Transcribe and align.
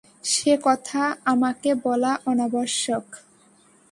সে 0.23 0.53
কথা 0.61 1.01
আমাকে 1.25 1.69
বলা 1.83 2.11
অনাবশ্যক। 2.25 3.05